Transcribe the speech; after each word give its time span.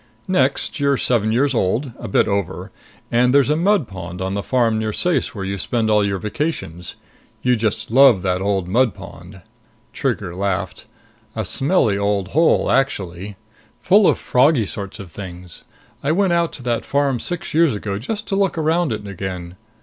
Next, 0.27 0.79
you're 0.79 0.97
seven 0.97 1.31
years 1.31 1.53
old 1.53 1.91
a 1.99 2.07
bit 2.07 2.27
over 2.27 2.71
and 3.11 3.31
there's 3.31 3.51
a 3.51 3.55
mud 3.55 3.87
pond 3.87 4.19
on 4.19 4.33
the 4.33 4.41
farm 4.41 4.79
near 4.79 4.91
Ceyce 4.91 5.35
where 5.35 5.45
you 5.45 5.59
spend 5.59 5.91
all 5.91 6.03
your 6.03 6.17
vacations. 6.17 6.95
You 7.43 7.55
just 7.55 7.91
love 7.91 8.23
that 8.23 8.41
old 8.41 8.67
mud 8.67 8.95
pond." 8.95 9.43
Trigger 9.93 10.33
laughed. 10.35 10.87
"A 11.35 11.45
smelly 11.45 11.99
old 11.99 12.29
hole, 12.29 12.71
actually! 12.71 13.35
Full 13.81 14.07
of 14.07 14.17
froggy 14.17 14.65
sorts 14.65 14.97
of 14.97 15.11
things. 15.11 15.65
I 16.01 16.11
went 16.13 16.33
out 16.33 16.51
to 16.53 16.63
that 16.63 16.83
farm 16.83 17.19
six 17.19 17.53
years 17.53 17.75
ago, 17.75 17.99
just 17.99 18.27
to 18.29 18.35
look 18.35 18.57
around 18.57 18.91
it 18.91 19.05
again. 19.05 19.55